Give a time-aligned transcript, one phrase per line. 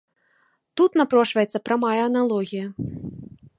[0.81, 2.65] Тут напрошваецца прамая аналогія.